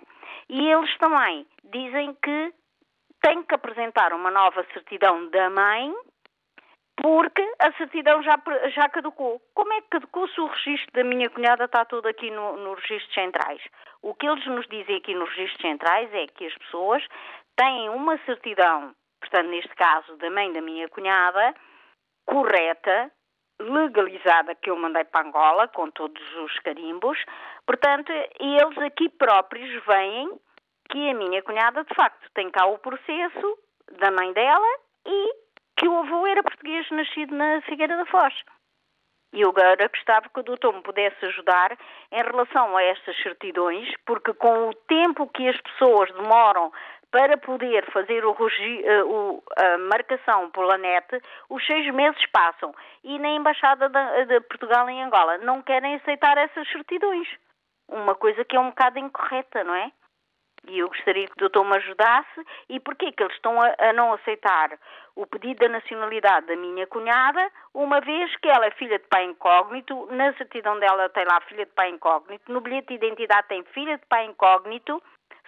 [0.48, 2.54] E eles também dizem que
[3.20, 5.92] tem que apresentar uma nova certidão da mãe
[7.00, 8.36] porque a certidão já,
[8.74, 9.40] já caducou.
[9.54, 12.80] Como é que caducou se o registro da minha cunhada está todo aqui no, nos
[12.80, 13.62] registros centrais?
[14.02, 17.04] O que eles nos dizem aqui nos registros centrais é que as pessoas
[17.56, 21.54] têm uma certidão, portanto, neste caso, da mãe da minha cunhada,
[22.26, 23.12] correta,
[23.61, 27.18] legalizada, que eu mandei para Angola, com todos os carimbos,
[27.66, 30.38] portanto, eles aqui próprios vêm
[30.90, 33.59] que a minha cunhada, de facto, tem cá o processo
[33.98, 35.34] da mãe dela e
[35.76, 38.34] que o avô era português nascido na Figueira da Foz.
[39.32, 41.76] E eu agora gostava que o doutor me pudesse ajudar
[42.11, 46.72] em relação a estas certidões, porque com o tempo que as pessoas demoram
[47.11, 48.36] para poder fazer o,
[49.56, 51.06] eh, a marcação pela net,
[51.48, 52.74] os seis meses passam.
[53.02, 57.28] E na Embaixada de Portugal em Angola não querem aceitar essas certidões.
[57.88, 59.90] Uma coisa que é um bocado incorreta, não é?
[60.66, 62.44] E eu gostaria que o doutor me ajudasse.
[62.68, 64.78] E porquê que eles estão a, a, não aceitar
[65.14, 69.24] o pedido da nacionalidade da minha cunhada, uma vez que ela é filha de pai
[69.24, 73.64] incógnito, na certidão dela tem lá filha de pai incógnito, no bilhete de identidade tem
[73.64, 75.02] filha de pai incógnito,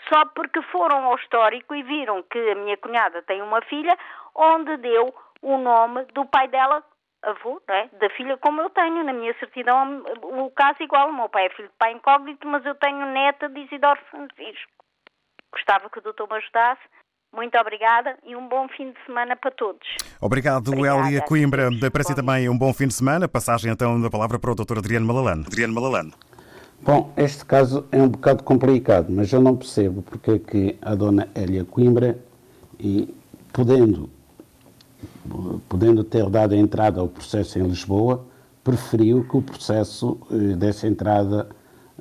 [0.09, 3.97] só porque foram ao histórico e viram que a minha cunhada tem uma filha
[4.35, 6.83] onde deu o nome do pai dela
[7.22, 7.89] avô, é?
[7.99, 11.47] da filha, como eu tenho na minha certidão, o caso é igual, o meu pai
[11.47, 14.72] é filho de pai incógnito, mas eu tenho neta de Isidoro Francisco.
[15.53, 16.81] Gostava que o doutor me ajudasse.
[17.33, 19.87] Muito obrigada e um bom fim de semana para todos.
[20.20, 21.07] Obrigado, Obrigada.
[21.07, 21.68] Elia Coimbra.
[21.93, 23.28] Para si também um bom fim de semana.
[23.28, 25.45] Passagem então da palavra para o doutor Adriano Malalano.
[25.47, 26.12] Adriano Malalano.
[26.83, 30.95] Bom, este caso é um bocado complicado, mas eu não percebo porque é que a
[30.95, 32.18] dona Elia Coimbra,
[32.78, 33.14] e
[33.53, 34.09] podendo,
[35.68, 38.24] podendo ter dado entrada ao processo em Lisboa,
[38.64, 41.49] preferiu que o processo eh, desse entrada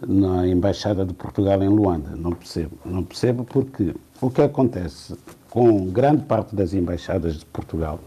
[0.08, 2.16] na Embaixada de Portugal em Luanda.
[2.16, 2.78] Não percebo.
[2.86, 5.18] Não percebo porque o que acontece
[5.50, 8.00] com grande parte das embaixadas de Portugal,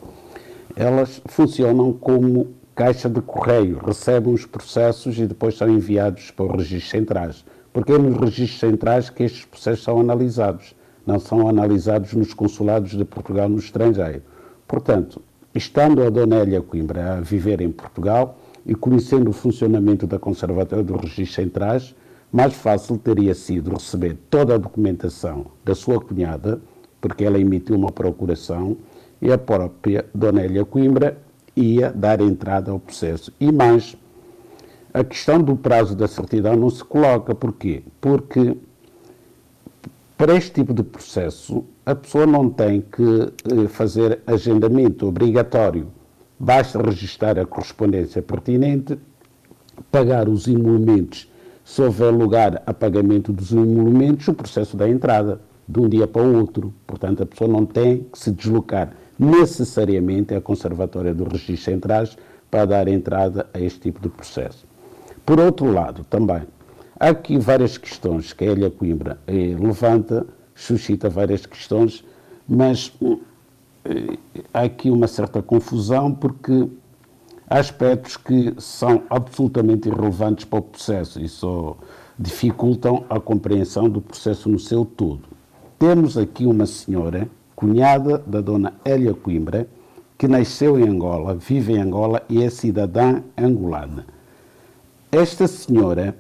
[0.75, 6.53] elas funcionam como caixa de correio, recebem os processos e depois são enviados para os
[6.53, 7.45] registros centrais.
[7.73, 10.75] porque é nos registros centrais que estes processos são analisados,
[11.07, 14.23] não são analisados nos consulados de Portugal no estrangeiro.
[14.69, 15.23] Portanto,
[15.55, 20.85] estando a Dona Elia Coimbra a viver em Portugal e conhecendo o funcionamento da Conservatória
[20.85, 21.95] dos Registros Centrais,
[22.31, 26.61] mais fácil teria sido receber toda a documentação da sua cunhada,
[27.01, 28.77] porque ela emitiu uma procuração,
[29.21, 31.17] e a própria Dona Elia Coimbra
[31.57, 33.33] ia dar entrada ao processo.
[33.39, 33.97] E mais,
[34.93, 37.35] a questão do prazo da certidão não se coloca.
[37.35, 37.83] Porquê?
[38.01, 38.57] Porque
[40.17, 45.89] para este tipo de processo a pessoa não tem que eh, fazer agendamento obrigatório.
[46.39, 48.99] Basta registrar a correspondência pertinente,
[49.91, 51.29] pagar os emolumentos,
[51.65, 56.23] se houver lugar a pagamento dos emolumentos, o processo da entrada, de um dia para
[56.23, 56.73] o outro.
[56.87, 58.93] Portanto, a pessoa não tem que se deslocar
[59.23, 62.17] necessariamente à Conservatória dos Registros Centrais
[62.51, 64.67] para dar entrada a este tipo de processo.
[65.25, 66.43] Por outro lado, também,
[66.99, 72.05] há aqui várias questões que a Elia Coimbra eh, levanta, suscita várias questões,
[72.49, 72.93] mas
[73.85, 74.19] eh,
[74.53, 76.69] há aqui uma certa confusão porque
[77.49, 81.77] há aspectos que são absolutamente irrelevantes para o processo e só
[82.19, 85.23] dificultam a compreensão do processo no seu todo.
[85.79, 87.29] Temos aqui uma senhora,
[87.63, 89.69] cunhada da dona Elia Coimbra,
[90.19, 94.05] que nasceu em Angola, vive em Angola e é cidadã angolana.
[95.13, 96.17] Esta senhora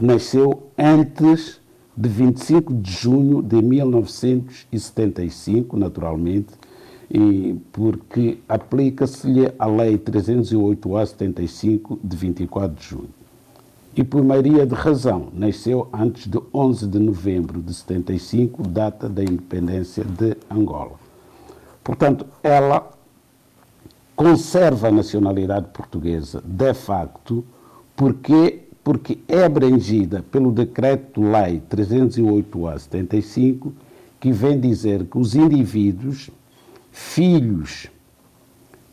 [0.00, 1.60] nasceu antes
[1.96, 6.48] de 25 de junho de 1975, naturalmente,
[7.70, 13.19] porque aplica-se-lhe a Lei 308-A75 de 24 de junho.
[14.00, 19.22] E por maioria de razão, nasceu antes de 11 de novembro de 75, data da
[19.22, 20.94] independência de Angola.
[21.84, 22.90] Portanto, ela
[24.16, 27.44] conserva a nacionalidade portuguesa de facto
[27.94, 33.70] porque, porque é abrangida pelo Decreto-Lei 308-A75,
[34.18, 36.30] que vem dizer que os indivíduos,
[36.90, 37.90] filhos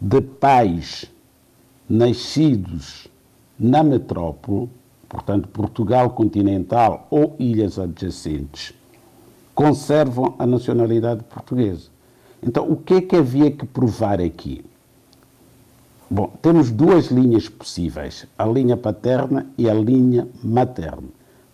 [0.02, 1.10] de pais
[1.90, 3.08] nascidos
[3.58, 4.70] na metrópole,
[5.08, 8.74] portanto Portugal continental ou ilhas adjacentes,
[9.54, 11.90] conservam a nacionalidade portuguesa.
[12.44, 14.64] Então, o que é que havia que provar aqui?
[16.10, 21.10] Bom, temos duas linhas possíveis, a linha paterna e a linha materna.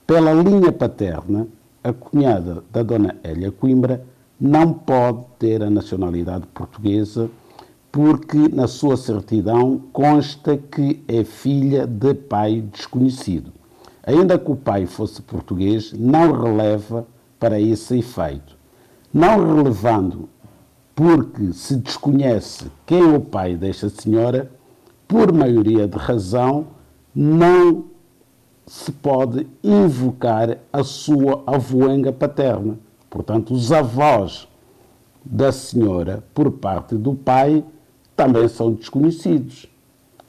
[0.06, 1.48] Pela linha paterna,
[1.84, 4.06] a cunhada da dona Elia Coimbra
[4.40, 7.30] não pode ter a nacionalidade portuguesa
[7.94, 13.52] porque na sua certidão consta que é filha de pai desconhecido.
[14.04, 17.06] Ainda que o pai fosse português, não releva
[17.40, 18.58] para esse efeito.
[19.14, 20.28] Não relevando
[20.96, 24.50] porque se desconhece quem é o pai desta senhora,
[25.08, 26.66] por maioria de razão,
[27.14, 27.86] não
[28.66, 32.76] se pode invocar a sua avoenga paterna.
[33.08, 34.48] Portanto, os avós
[35.24, 37.64] da senhora, por parte do pai,
[38.16, 39.68] também são desconhecidos.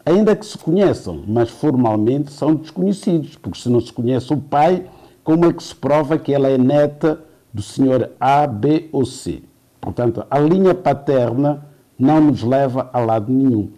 [0.06, 4.86] Ainda que se conheçam, mas formalmente são desconhecidos, porque se não se conhece o pai,
[5.22, 7.20] como é que se prova que ela é neta
[7.52, 9.42] do senhor A, B ou C?
[9.80, 11.66] Portanto, a linha paterna
[11.98, 13.70] não nos leva a lado nenhum.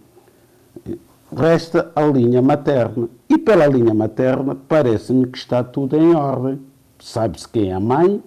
[1.32, 3.08] Resta a linha materna.
[3.28, 6.60] E pela linha materna, parece-me que está tudo em ordem.
[6.98, 8.22] Sabe-se quem é a mãe,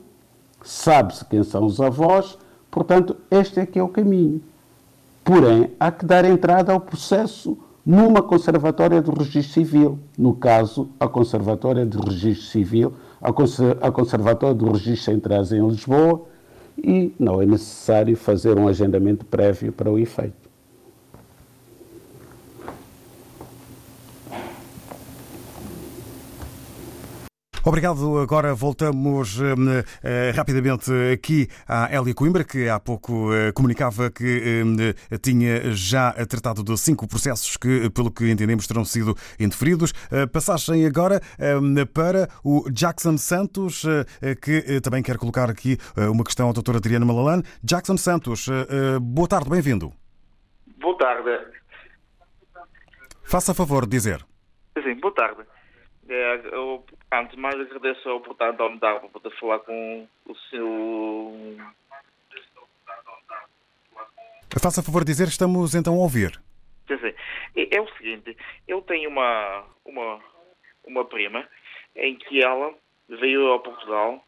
[0.63, 2.37] sabe-se quem são os avós,
[2.69, 4.41] portanto, este é que é o caminho.
[5.29, 7.55] Porém, há que dar entrada ao processo
[7.85, 9.99] numa conservatória do registro civil.
[10.17, 16.23] No caso, a conservatória do registro civil, a conservatória do registro centrais em Lisboa,
[16.75, 20.48] e não é necessário fazer um agendamento prévio para o efeito.
[27.65, 28.19] Obrigado.
[28.19, 34.65] Agora voltamos uh, uh, rapidamente aqui à Elia Coimbra, que há pouco uh, comunicava que
[35.21, 39.93] tinha já tratado de cinco processos que, pelo que entendemos, terão sido indeferidos.
[40.31, 41.21] Passagem agora
[41.93, 43.85] para o Jackson Santos,
[44.41, 47.43] que também quer colocar aqui uma questão à doutora Adriana Malalane.
[47.63, 48.47] Jackson Santos,
[49.01, 49.91] boa tarde, bem-vindo.
[50.79, 51.29] Boa tarde.
[53.23, 54.25] Faça favor de dizer.
[54.81, 55.41] Sim, boa tarde.
[56.09, 61.57] É, eu, antes de mais agradeço a oportunidade dar para poder falar com o seu.
[64.59, 66.31] Faça favor de dizer, estamos então a ouvir.
[66.87, 67.13] Sim, sim.
[67.71, 68.35] É o seguinte,
[68.67, 70.19] eu tenho uma, uma,
[70.83, 71.47] uma prima
[71.95, 72.73] em que ela
[73.07, 74.25] veio a Portugal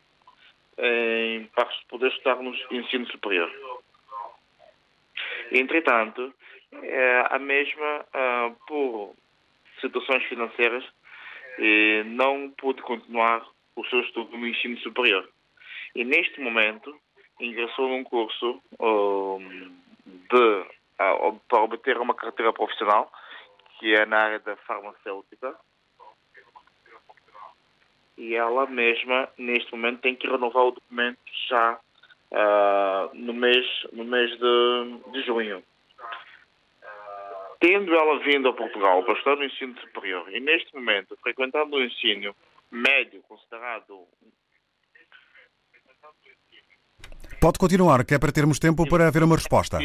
[0.77, 3.51] em, para poder estudar no ensino superior.
[5.51, 6.32] Entretanto,
[6.71, 9.15] é, a mesma, uh, por
[9.82, 10.86] situações financeiras,
[11.60, 13.45] e não pôde continuar
[13.76, 15.28] o seu estudo no ensino superior.
[15.95, 16.95] E neste momento
[17.39, 19.72] ingressou num curso um,
[20.06, 20.66] de,
[20.99, 23.12] uh, para obter uma carteira profissional,
[23.80, 25.56] que é na área da farmacêutica.
[28.18, 31.80] E ela mesma, neste momento, tem que renovar o documento já
[32.32, 35.64] uh, no mês, no mês de, de junho.
[37.62, 41.84] Tendo ela vindo a Portugal para estudar no ensino superior e, neste momento, frequentando o
[41.84, 42.36] ensino
[42.72, 44.07] médio, considerado
[47.39, 49.80] Pode continuar, que é para termos tempo para haver uma resposta.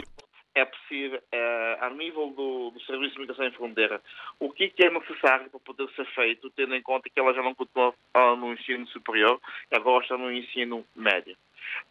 [0.54, 4.00] É possível, é, a nível do, do, Serviço de Migração e Fronteira,
[4.38, 7.42] o que, que, é necessário para poder ser feito, tendo em conta que ela já
[7.42, 7.94] não continua
[8.38, 11.36] no ensino superior e agora está no ensino médio.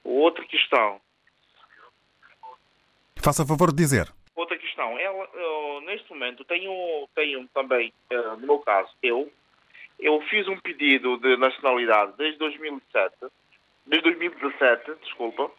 [0.03, 0.99] Outra questão.
[3.23, 4.11] Faça favor de dizer.
[4.35, 4.97] Outra questão.
[4.99, 9.31] Ela, eu, neste momento, tenho, tenho também, uh, no meu caso, eu,
[9.99, 13.15] eu fiz um pedido de nacionalidade desde 2007
[13.85, 15.51] desde 2017, desculpa.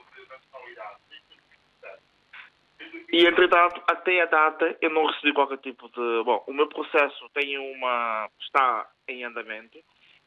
[3.13, 6.25] E, entretanto, até a data, eu não recebi qualquer tipo de...
[6.25, 8.29] Bom, o meu processo tem uma...
[8.41, 9.79] está em andamento.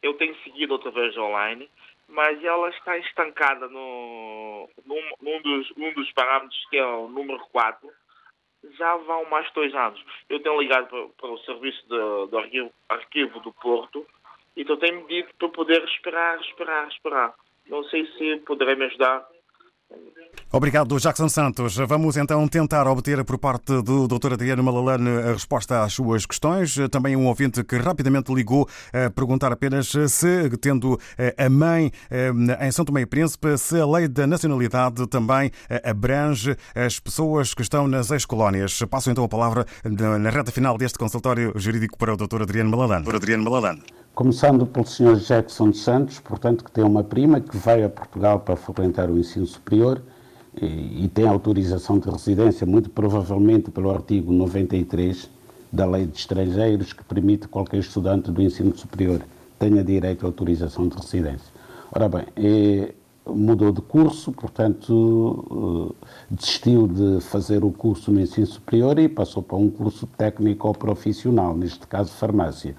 [0.01, 1.69] Eu tenho seguido outra vez online,
[2.07, 7.39] mas ela está estancada no, num, num, dos, num dos parâmetros que é o número
[7.51, 7.91] 4.
[8.77, 10.03] Já vão mais dois anos.
[10.29, 14.05] Eu tenho ligado para, o serviço de, do arquivo, arquivo do Porto
[14.55, 17.33] e então tenho-me dito para poder esperar, esperar, esperar.
[17.67, 19.25] Não sei se poderá me ajudar.
[20.51, 21.75] Obrigado, Jackson Santos.
[21.75, 24.33] Vamos então tentar obter por parte do Dr.
[24.33, 26.75] Adriano Malalane a resposta às suas questões.
[26.89, 32.31] Também um ouvinte que rapidamente ligou a perguntar apenas se, tendo eh, a mãe eh,
[32.61, 37.53] em São Tomé e Príncipe, se a lei da nacionalidade também eh, abrange as pessoas
[37.53, 38.81] que estão nas ex-colónias.
[38.89, 42.41] Passo então a palavra na reta final deste consultório jurídico para o Dr.
[42.41, 43.05] Adriano Malalane.
[43.05, 43.17] Dr.
[43.17, 43.83] Adriano Malalane.
[44.15, 45.17] Começando pelo Sr.
[45.17, 49.45] Jackson Santos, portanto, que tem uma prima que veio a Portugal para frequentar o ensino
[49.45, 50.01] superior
[50.61, 55.29] e, tem autorização de residência, muito provavelmente pelo artigo 93
[55.71, 59.21] da Lei de Estrangeiros, que permite que qualquer estudante do ensino superior
[59.57, 61.53] tenha direito à autorização de residência.
[61.91, 62.93] Ora bem, é,
[63.27, 69.43] mudou de curso, portanto, eh, desistiu de fazer o curso no ensino superior e passou
[69.43, 72.75] para um curso técnico ou profissional, neste caso farmácia.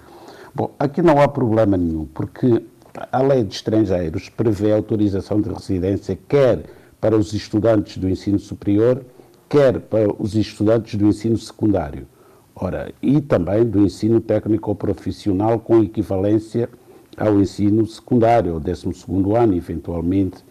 [0.55, 2.65] Bom, aqui não há problema nenhum, porque
[3.13, 6.65] a lei de estrangeiros prevê autorização de residência quer
[7.01, 9.05] para os estudantes do ensino superior,
[9.49, 12.07] quer para os estudantes do ensino secundário.
[12.55, 16.69] Ora, e também do ensino técnico profissional com equivalência
[17.17, 18.89] ao ensino secundário, ao 12
[19.37, 20.45] ano, eventualmente.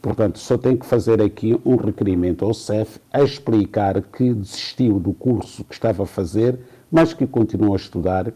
[0.00, 5.12] Portanto, só tem que fazer aqui um requerimento ao CEF a explicar que desistiu do
[5.12, 6.58] curso que estava a fazer,
[6.90, 8.32] mas que continua a estudar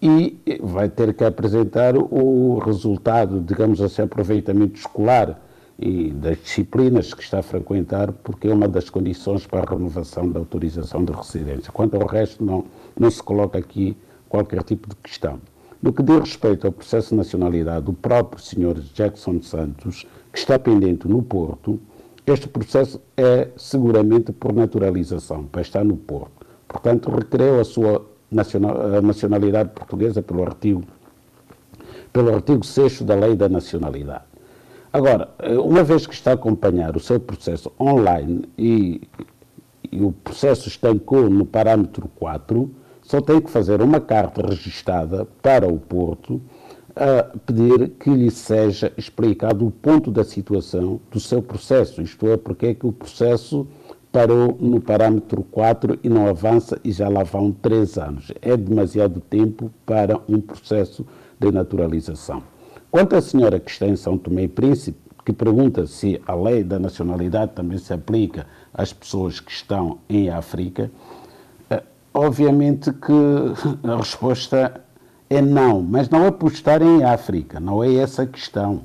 [0.00, 5.40] e vai ter que apresentar o resultado, digamos assim, aproveitamento escolar
[5.78, 10.28] e das disciplinas que está a frequentar, porque é uma das condições para a renovação
[10.28, 11.70] da autorização de residência.
[11.72, 12.64] Quanto ao resto, não,
[12.98, 13.96] não se coloca aqui
[14.28, 15.40] qualquer tipo de questão.
[15.80, 18.80] No que diz respeito ao processo de nacionalidade do próprio Sr.
[18.92, 21.78] Jackson Santos, que está pendente no Porto,
[22.26, 26.44] este processo é seguramente por naturalização, para estar no Porto.
[26.66, 30.84] Portanto, requereu a sua a nacionalidade portuguesa pelo artigo,
[32.12, 34.27] pelo artigo 6 da Lei da Nacionalidade.
[34.92, 35.28] Agora,
[35.62, 39.02] uma vez que está a acompanhar o seu processo online e,
[39.90, 42.70] e o processo estancou no parâmetro 4,
[43.02, 46.40] só tem que fazer uma carta registada para o Porto
[46.96, 52.36] a pedir que lhe seja explicado o ponto da situação do seu processo, isto é,
[52.36, 53.66] porque é que o processo
[54.10, 58.32] parou no parâmetro 4 e não avança e já lá vão três anos.
[58.42, 61.06] É demasiado tempo para um processo
[61.38, 62.42] de naturalização.
[62.90, 66.64] Quanto à senhora que está em São Tomé e Príncipe, que pergunta se a lei
[66.64, 70.90] da nacionalidade também se aplica às pessoas que estão em África,
[71.68, 71.82] eh,
[72.14, 73.12] obviamente que
[73.86, 74.80] a resposta
[75.28, 78.80] é não, mas não é por estar em África, não é essa a questão.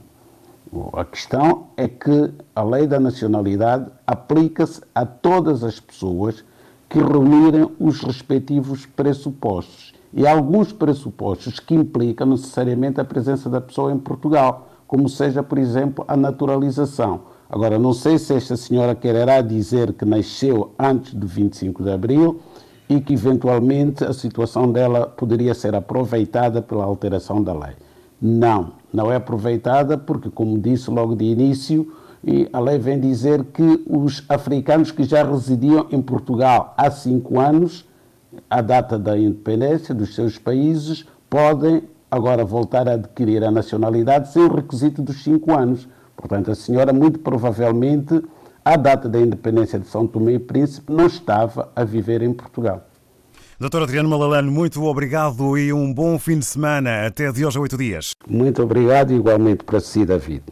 [0.92, 6.44] A questão é que a lei da nacionalidade aplica-se a todas as pessoas
[6.90, 9.93] que reunirem os respectivos pressupostos.
[10.14, 15.58] E alguns pressupostos que implicam necessariamente a presença da pessoa em Portugal, como seja, por
[15.58, 17.22] exemplo, a naturalização.
[17.50, 22.40] Agora, não sei se esta senhora quererá dizer que nasceu antes do 25 de abril
[22.90, 27.76] e que, eventualmente, a situação dela poderia ser aproveitada pela alteração da lei.
[28.22, 31.92] Não, não é aproveitada porque, como disse logo de início,
[32.54, 37.86] a lei vem dizer que os africanos que já residiam em Portugal há cinco anos,
[38.50, 44.44] à data da independência dos seus países, podem agora voltar a adquirir a nacionalidade sem
[44.44, 45.88] o requisito dos cinco anos.
[46.16, 48.24] Portanto, a senhora, muito provavelmente,
[48.64, 52.88] à data da independência de São Tomé e Príncipe, não estava a viver em Portugal.
[53.60, 57.08] Doutor Adriano Malalano, muito obrigado e um bom fim de semana.
[57.08, 58.14] Até de hoje a oito dias.
[58.28, 60.44] Muito obrigado, igualmente para si, David.